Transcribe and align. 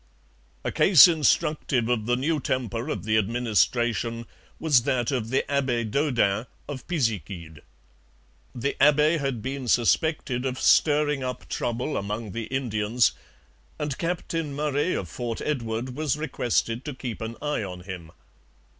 A 0.63 0.71
case 0.71 1.07
instructive 1.07 1.87
of 1.87 2.07
the 2.07 2.15
new 2.15 2.39
temper 2.39 2.89
of 2.89 3.03
the 3.03 3.19
administration 3.19 4.25
was 4.59 4.81
that 4.81 5.11
of 5.11 5.29
the 5.29 5.45
Abbe 5.47 5.83
Daudin 5.91 6.47
of 6.67 6.87
Pisiquid. 6.87 7.61
The 8.55 8.75
abbe 8.81 9.17
had 9.17 9.43
been 9.43 9.67
suspected 9.67 10.43
of 10.43 10.59
stirring 10.59 11.23
up 11.23 11.47
trouble 11.49 11.97
among 11.97 12.31
the 12.31 12.45
Indians, 12.45 13.11
and 13.77 13.95
Captain 13.99 14.55
Murray 14.55 14.95
of 14.95 15.07
Fort 15.07 15.39
Edward 15.39 15.95
was 15.95 16.17
requested 16.17 16.83
to 16.85 16.95
keep 16.95 17.21
an 17.21 17.35
eye 17.39 17.61
on 17.61 17.81
him. 17.81 18.09